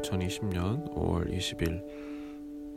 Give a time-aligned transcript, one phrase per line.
[0.00, 1.82] 2020년 5월 20일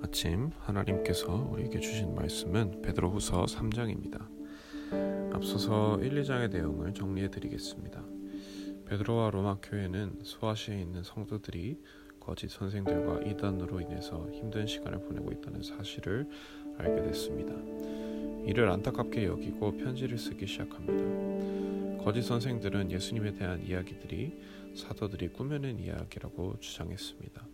[0.02, 4.28] 아침 하나님께서 우리에게 주신 말씀은 베드로후서 3장입니다.
[5.34, 8.04] 앞서서 1, 2장의 내용을 정리해 드리겠습니다.
[8.86, 11.80] 베드로와 로마 교회는 소아시아에 있는 성도들이
[12.20, 16.28] 거짓 선생들과 이단으로 인해서 힘든 시간을 보내고 있다는 사실을
[16.78, 17.54] 알게 됐습니다.
[18.46, 22.04] 이를 안타깝게 여기고 편지를 쓰기 시작합니다.
[22.04, 24.38] 거짓 선생들은 예수님에 대한 이야기들이
[24.76, 27.48] 사도들이 꾸며낸 이야기라고 주장했습니다.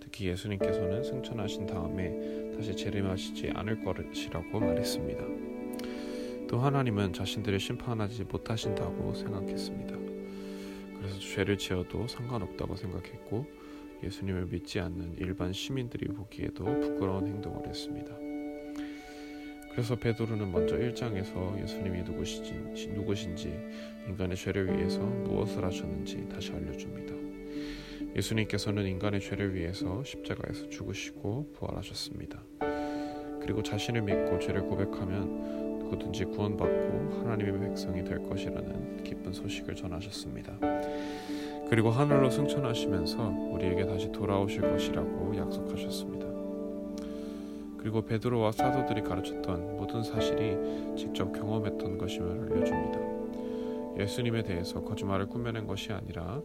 [0.00, 5.24] 특히 예수님께서는 승천하신 다음에 다시 재림하시지 않을 것이라고 말했습니다.
[6.48, 9.96] 또 하나님은 자신들을 심판하지 못하신다고 생각했습니다.
[10.98, 13.46] 그래서 죄를 지어도 상관없다고 생각했고
[14.02, 18.33] 예수님을 믿지 않는 일반 시민들이 보기에도 부끄러운 행동을 했습니다.
[19.74, 23.52] 그래서 베드로는 먼저 1장에서 예수님이 누구신지, 누구신지
[24.06, 27.12] 인간의 죄를 위해서 무엇을 하셨는지 다시 알려줍니다.
[28.14, 32.40] 예수님께서는 인간의 죄를 위해서 십자가에서 죽으시고 부활하셨습니다.
[33.40, 40.56] 그리고 자신을 믿고 죄를 고백하면 누구든지 구원받고 하나님의 백성이 될 것이라는 기쁜 소식을 전하셨습니다.
[41.68, 46.23] 그리고 하늘로 승천하시면서 우리에게 다시 돌아오실 것이라고 약속하셨습니다.
[47.84, 54.00] 그리고 베드로와 사도들이 가르쳤던 모든 사실이 직접 경험했던 것임을 알려줍니다.
[54.02, 56.40] 예수님에 대해서 거짓말을 꾸며낸 것이 아니라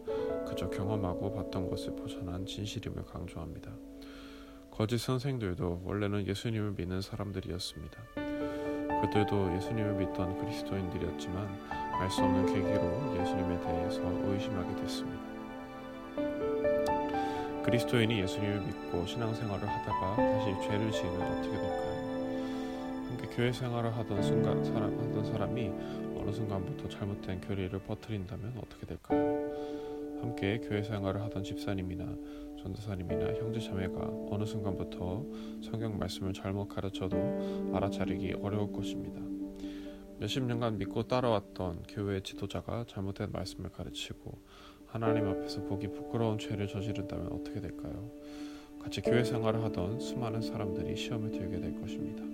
[0.46, 3.72] 그저 경험하고 봤던 것을 보전한 진실임을 강조합니다.
[4.70, 8.02] 거짓 선생들도 원래는 예수님을 믿는 사람들이었습니다.
[9.00, 15.19] 그들도 예수님을 믿던 그리스도인들이었지만 알 수 없는 계기로 예수님에 대해서 의심하게 됐습니다.
[17.62, 21.90] 그리스도인이 예수님을 믿고 신앙생활을 하다가 다시 죄를 지으면 어떻게 될까요?
[23.08, 25.70] 함께 교회 생활을 하던 순간 사람 하던 사람이
[26.16, 29.20] 어느 순간부터 잘못된 교리를 퍼뜨린다면 어떻게 될까요?
[30.20, 32.04] 함께 교회 생활을 하던 집사님이나
[32.62, 35.24] 전도사님이나 형제 자매가 어느 순간부터
[35.62, 39.20] 성경 말씀을 잘못 가르쳐도 알아차리기 어려울 것입니다.
[40.18, 44.42] 몇십 년간 믿고 따라왔던 교회 지도자가 잘못된 말씀을 가르치고
[44.92, 48.10] 하나님 앞에서 보기 부끄러운 죄를 저지른다면 어떻게 될까요?
[48.82, 52.24] 같이 교회 생활을 하던 수많은 사람들이 시험에 들게 될 것입니다.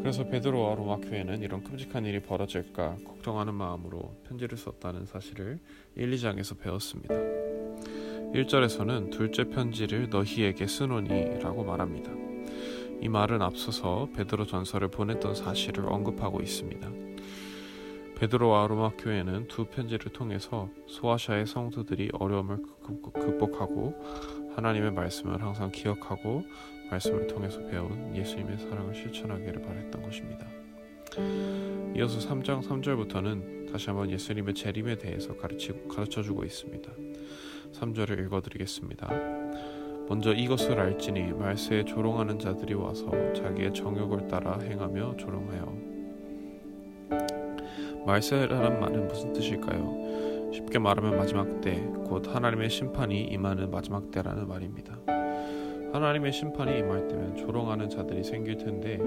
[0.00, 5.58] 그래서 베드로와 로마 교회는 이런 끔찍한 일이 벌어질까 걱정하는 마음으로 편지를 썼다는 사실을
[5.96, 7.14] 1, 2장에서 배웠습니다.
[8.34, 12.12] 1절에서는 둘째 편지를 너희에게 쓰노니라고 말합니다.
[13.00, 17.13] 이 말은 앞서서 베드로 전서를 보냈던 사실을 언급하고 있습니다.
[18.16, 22.58] 베드로와 로마 교회는 두 편지를 통해서 소아시아의 성도들이 어려움을
[23.12, 23.94] 극복하고
[24.54, 26.44] 하나님의 말씀을 항상 기억하고
[26.90, 30.46] 말씀을 통해서 배운 예수님의 사랑을 실천하기를 바랬던 것입니다.
[31.96, 36.90] 이어서 3장 3절부터는 다시 한번 예수님의 재림에 대해서 가르치고 가르쳐 주고 있습니다.
[37.72, 39.08] 3절을 읽어 드리겠습니다.
[40.08, 45.93] 먼저 이것을 알지니 말세에 조롱하는 자들이 와서 자기의 정욕을 따라 행하며 조롱하여
[48.06, 50.52] 말세라는 말은 무슨 뜻일까요?
[50.52, 54.98] 쉽게 말하면 마지막 때, 곧 하나님의 심판이 임하는 마지막 때라는 말입니다.
[55.92, 58.98] 하나님의 심판이 임할 때면 조롱하는 자들이 생길 텐데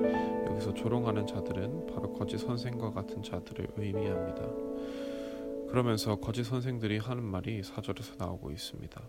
[0.49, 4.41] 여기서 조롱하는 자들은 바로 거짓 선생과 같은 자들을 의미합니다.
[5.69, 9.01] 그러면서 거짓 선생들이 하는 말이 사절에서 나오고 있습니다.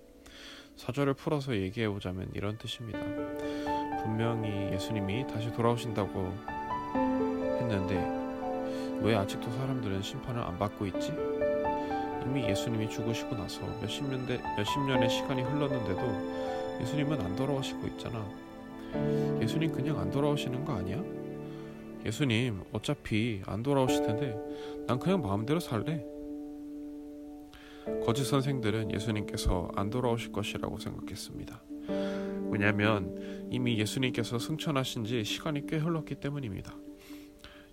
[0.76, 2.98] 사절을 풀어서 얘기해 보자면 이런 뜻입니다.
[4.02, 6.32] 분명히 예수님이 다시 돌아오신다고
[7.60, 8.27] 했는데
[9.02, 11.12] 왜 아직도 사람들은 심판을 안 받고 있지?
[12.26, 18.28] 이미 예수님이 죽으시고 나서 몇십 년대 몇십 년의 시간이 흘렀는데도 예수님은 안 돌아오시고 있잖아.
[19.40, 21.02] 예수님 그냥 안 돌아오시는 거 아니야?
[22.04, 24.36] 예수님 어차피 안 돌아오실 텐데
[24.86, 26.04] 난 그냥 마음대로 살래.
[28.04, 31.62] 거짓 선생들은 예수님께서 안 돌아오실 것이라고 생각했습니다.
[32.50, 36.74] 왜냐하면 이미 예수님께서 승천하신 지 시간이 꽤 흘렀기 때문입니다.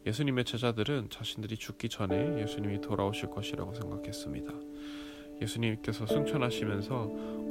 [0.06, 4.54] 예수님의 제자들은 자신들이 죽기 전에 예수님이 돌아오실 것이라고 생각했습니다.
[5.42, 7.06] 예수님께서 승천하시면서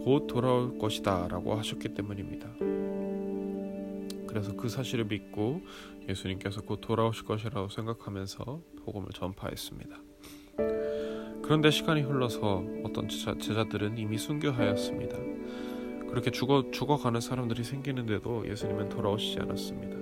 [0.04, 2.48] 곧 돌아올 것이다 라고 하셨기 때문입니다.
[4.28, 5.62] 그래서 그 사실을 믿고
[6.08, 9.96] 예수님께서 곧 돌아오실 것이라고 생각하면서 복음을 전파했습니다.
[11.42, 15.18] 그런데 시간이 흘러서 어떤 제자, 제자들은 이미 순교하였습니다.
[16.08, 19.93] 그렇게 죽어, 죽어가는 사람들이 생기는데도 예수님은 돌아오시지 않았습니다.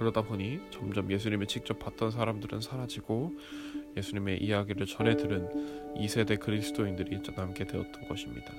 [0.00, 3.34] 그러다 보니 점점 예수님을 직접 봤던 사람들은 사라지고
[3.98, 5.46] 예수님의 이야기를 전해 들은
[5.94, 8.50] 2세대 그리스도인들이 남게 되었던 것입니다.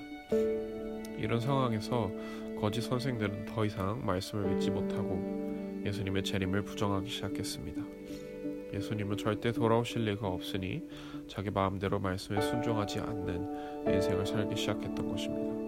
[1.18, 2.12] 이런 상황에서
[2.60, 7.82] 거짓 선생들은 더 이상 말씀을 믿지 못하고 예수님의 재림을 부정하기 시작했습니다.
[8.74, 10.82] 예수님은 절대 돌아오실 리가 없으니
[11.26, 15.61] 자기 마음대로 말씀에 순종하지 않는 인생을 살기 시작했던 것입니다.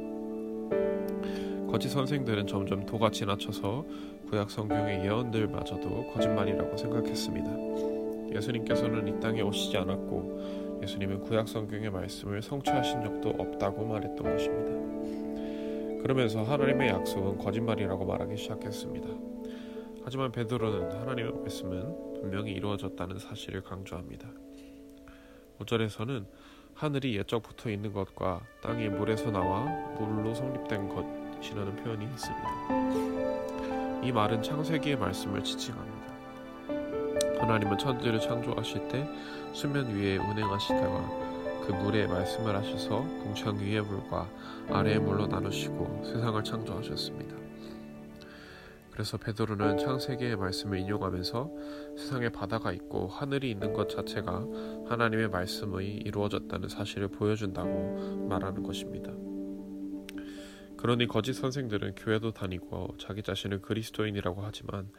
[1.74, 3.84] 거짓 선생들은 점점 도가 지나쳐서
[4.30, 8.32] 구약 성경의 예언들마저도 거짓말이라고 생각했습니다.
[8.32, 16.00] 예수님께서는 이 땅에 오시지 않았고 예수님은 구약 성경의 말씀을 성취하신 적도 없다고 말했던 것입니다.
[16.00, 19.08] 그러면서 하나님의 약속은 거짓말이라고 말하기 시작했습니다.
[20.04, 24.28] 하지만 베드로는 하나님의 말씀은 분명히 이루어졌다는 사실을 강조합니다.
[25.58, 26.24] 5절에서는
[26.74, 29.64] 하늘이 예적 붙어 있는 것과 땅이 물에서 나와
[29.98, 30.88] 물로 성립된
[31.44, 32.48] 것이라는 표현이 있습니다.
[34.02, 35.94] 이 말은 창세기의 말씀을 지칭합니다.
[37.40, 39.08] 하나님은 천지를 창조하실 때
[39.52, 41.24] 수면 위에 운행하시다가
[41.66, 44.28] 그 물에 말씀을 하셔서 궁창 위의 물과
[44.70, 47.36] 아래의 물로 나누시고 세상을 창조하셨습니다.
[48.90, 51.50] 그래서 베드로는 창세기의 말씀을 인용하면서
[51.98, 54.46] 세상에 바다가 있고 하늘이 있는 것 자체가
[54.88, 59.10] 하나님의 말씀의 이루어졌다는 사실을 보여준다고 말하는 것입니다.
[60.84, 64.90] 그러니 거짓 선생들은 교회도 다니고 자기 자신을 그리스도인이라고 하지만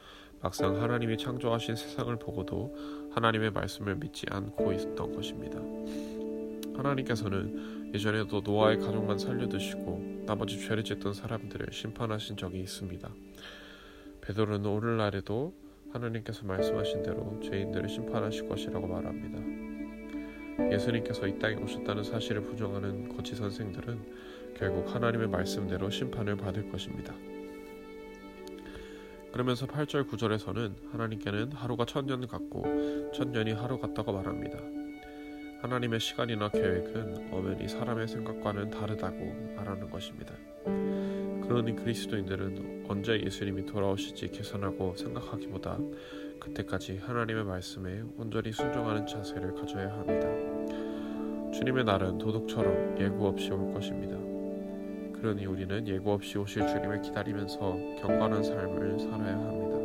[0.42, 5.60] 막상 하나님이 창조하신 세상을 보고도 하나님의 말씀을 믿지 않고 있었던 것입니다.
[6.76, 13.08] 하나님께서는 예전에도 노아의 가족만 살려두시고 나머지 죄를 짓던 사람들을 심판하신 적이 있습니다.
[14.22, 15.54] 베드로는 오늘날에도
[15.94, 19.55] 하나님께서 말씀하신 대로 죄인들을 심판하실 것이라고 말합니다.
[20.72, 24.00] 예수님께서 이 땅에 오셨다는 사실을 부정하는 거치 선생들은
[24.58, 27.14] 결국 하나님의 말씀대로 심판을 받을 것입니다.
[29.32, 34.58] 그러면서 8절 9절에서는 하나님께는 하루가 천년 같고 천년이 하루 같다고 말합니다.
[35.62, 40.34] 하나님의 시간이나 계획은 엄연히 사람의 생각과는 다르다고 말하는 것입니다.
[40.64, 45.80] 그러니 그리스도인들은 언제 예수님이 돌아오실지 계산하고 생각하기보다
[46.40, 50.28] 그때까지 하나님의 말씀에 온전히 순종하는 자세를 가져야 합니다.
[51.52, 54.16] 주님의 날은 도둑처럼 예고 없이 올 것입니다.
[55.20, 59.76] 그러니 우리는 예고 없이 오실 주님을 기다리면서 경건한 삶을 살아야 합니다.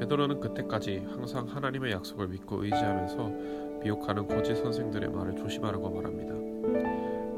[0.00, 3.28] 베드로는 그때까지 항상 하나님의 약속을 믿고 의지하면서
[3.82, 6.34] 미혹하는 거짓 선생들의 말을 조심하라고 말합니다.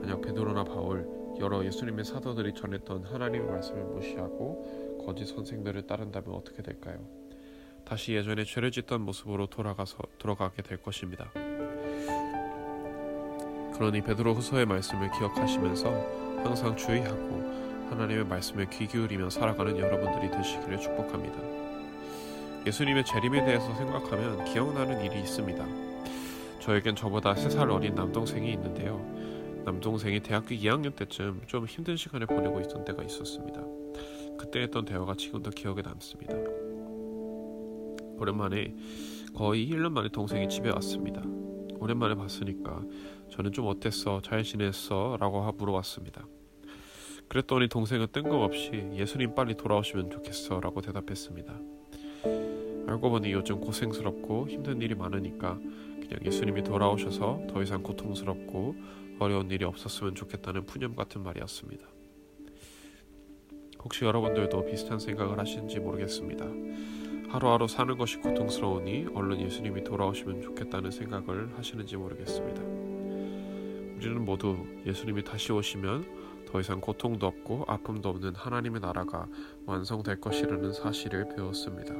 [0.00, 1.06] 만약 베드로나 바울
[1.40, 6.98] 여러 예수님의 사도들이 전했던 하나님의 말씀을 무시하고 거짓 선생들을 따른다면 어떻게 될까요?
[7.84, 11.30] 다시 예전에 죄를 짓던 모습으로 돌아가서 돌아가게 될 것입니다.
[13.74, 15.90] 그러니 베드로 후서의 말씀을 기억하시면서
[16.44, 21.38] 항상 주의하고 하나님의 말씀에 귀 기울이며 살아가는 여러분들이 되시기를 축복합니다.
[22.66, 25.66] 예수님의 재림에 대해서 생각하면 기억나는 일이 있습니다.
[26.60, 29.04] 저에겐 저보다 3살 어린 남동생이 있는데요.
[29.64, 33.81] 남동생이 대학교 2학년 때쯤 좀 힘든 시간을 보내고 있던 때가 있었습니다.
[34.42, 36.34] 그때 했던 대화가 지금도 기억에 남습니다.
[38.18, 38.74] 오랜만에
[39.32, 41.22] 거의 1년 만에 동생이 집에 왔습니다.
[41.78, 42.82] 오랜만에 봤으니까
[43.30, 44.20] 저는 좀 어땠어?
[44.20, 45.16] 잘 지냈어?
[45.20, 46.26] 라고 물어봤습니다.
[47.28, 51.60] 그랬더니 동생은 뜬금없이 예수님 빨리 돌아오시면 좋겠어 라고 대답했습니다.
[52.88, 55.54] 알고 보니 요즘 고생스럽고 힘든 일이 많으니까
[56.00, 58.74] 그냥 예수님이 돌아오셔서 더 이상 고통스럽고
[59.20, 62.01] 어려운 일이 없었으면 좋겠다는 푸념 같은 말이었습니다.
[63.84, 66.46] 혹시 여러분들도 비슷한 생각을 하시는지 모르겠습니다.
[67.28, 72.60] 하루하루 사는 것이 고통스러우니 얼른 예수님이 돌아오시면 좋겠다는 생각을 하시는지 모르겠습니다.
[73.96, 79.26] 우리는 모두 예수님이 다시 오시면 더 이상 고통도 없고 아픔도 없는 하나님의 나라가
[79.64, 81.94] 완성될 것이라는 사실을 배웠습니다.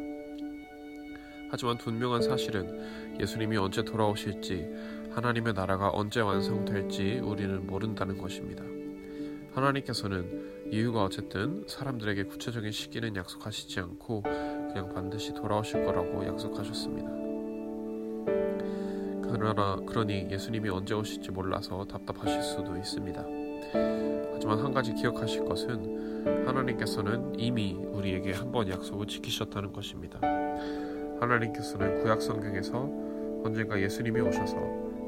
[1.51, 4.67] 하지만 분명한 사실은 예수님이 언제 돌아오실지
[5.13, 8.65] 하나님의 나라가 언제 완성될지 우리는 모른다는 것입니다.
[9.55, 17.11] 하나님께서는 이유가 어쨌든 사람들에게 구체적인 시기는 약속하시지 않고 그냥 반드시 돌아오실 거라고 약속하셨습니다.
[19.23, 23.23] 그러나 그러니 예수님이 언제 오실지 몰라서 답답하실 수도 있습니다.
[24.33, 30.21] 하지만 한 가지 기억하실 것은 하나님께서는 이미 우리에게 한 번 약속을 지키셨다는 것입니다.
[31.21, 32.91] 하나님께서는 구약 성경에서
[33.45, 34.57] 언젠가 예수님이 오셔서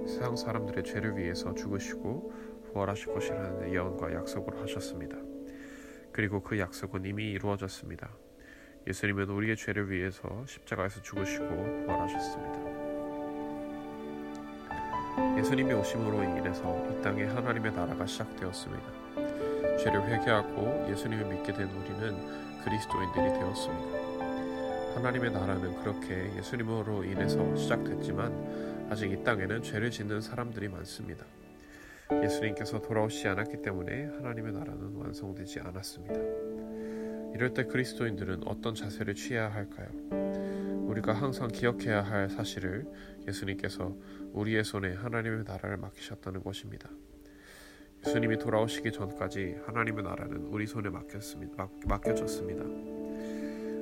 [0.06, 2.32] 세상 사람들의 죄를 위해서 죽으시고
[2.70, 5.16] 부활하실 것이라는 예언과 약속을 하셨습니다.
[6.14, 8.08] 그리고 그 약속은 이미 이루어졌습니다.
[8.86, 11.48] 예수님은 우리의 죄를 위해서 십자가에서 죽으시고
[11.86, 12.84] 부활하셨습니다.
[15.36, 18.84] 예수님이 오심으로 인해서 이 땅에 하나님의 나라가 시작되었습니다.
[19.78, 24.94] 죄를 회개하고 예수님을 믿게 된 우리는 그리스도인들이 되었습니다.
[24.94, 31.24] 하나님의 나라는 그렇게 예수님으로 인해서 시작됐지만 아직 이 땅에는 죄를 짓는 사람들이 많습니다.
[32.12, 36.20] 예수님께서 돌아오시지 않았기 때문에 하나님의 나라는 완성되지 않았습니다.
[37.34, 39.88] 이럴 때 그리스도인들은 어떤 자세를 취해야 할까요?
[40.86, 42.86] 우리가 항상 기억해야 할 사실을
[43.26, 43.96] 예수님께서
[44.32, 46.88] 우리의 손에 하나님의 나라를 맡기셨다는 것입니다.
[48.06, 51.68] 예수님이 돌아오시기 전까지 하나님의 나라는 우리 손에 맡겼습니다.
[51.86, 52.62] 맡겨졌습니다.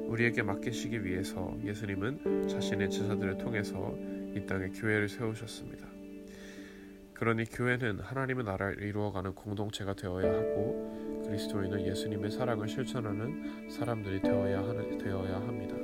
[0.09, 3.95] 우리에게 맡기시기 위해서 예수님은 자신의 제자들을 통해서
[4.35, 5.92] 이 땅에 교회를 세우셨습니다.
[7.23, 14.99] 그러니 교회는 하나님의 나라를 이루어가는 공동체가 되어야 하고 그리스도인은 예수님의 사랑을 실천하는 사람들이 되어야, 하는,
[14.99, 15.77] 되어야 합니다.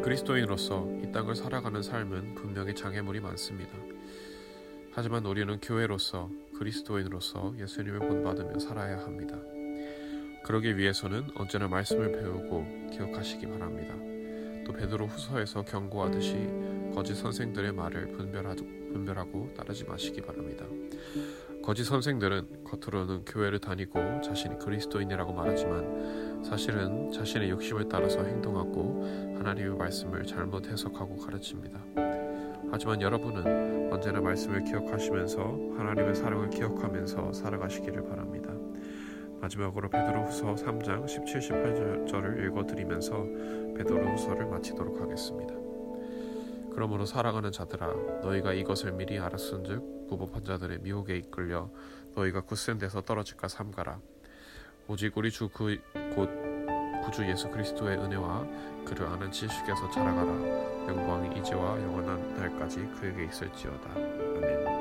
[0.00, 3.72] 그리스도인으로서 이 땅을 살아가는 삶은 분명히 장애물이 많습니다.
[4.92, 9.36] 하지만 우리는 교회로서 그리스도인으로서 예수님을 본받으며 살아야 합니다.
[10.44, 13.92] 그러기 위해서는 언제나 말씀을 배우고 기억하시기 바랍니다.
[14.64, 16.48] 또 베드로 후서에서 경고하듯이
[16.94, 20.64] 거짓 선생들의 말을 분별하고, 분별하고 따르지 마시기 바랍니다.
[21.62, 30.24] 거짓 선생들은 겉으로는 교회를 다니고 자신이 그리스도인이라고 말하지만 사실은 자신의 욕심을 따라서 행동하고 하나님의 말씀을
[30.24, 31.80] 잘못 해석하고 가르칩니다.
[32.70, 35.40] 하지만 여러분은 언제나 말씀을 기억하시면서
[35.78, 38.52] 하나님의 사랑을 기억하면서 살아가시기를 바랍니다.
[39.40, 43.26] 마지막으로 베드로후서 3장 17, 18절을 읽어드리면서
[43.76, 45.63] 베드로후서를 마치도록 하겠습니다.
[46.74, 47.86] 그러므로 사랑하는 자들아
[48.22, 51.70] 너희가 이것을 미리 알았은즉 부법한 자들의 미혹에 이끌려
[52.14, 53.98] 너희가 굳센 데서 떨어질까 삼가라.
[54.88, 55.78] 오직 우리 주 그
[56.14, 56.28] 곧
[57.04, 58.46] 구주 예수 그리스도의 은혜와
[58.84, 60.30] 그를 아는 지식에서 자라가라.
[60.88, 63.90] 영광이 이제와 영원한 날까지 그에게 있을지어다.
[63.94, 64.73] 아멘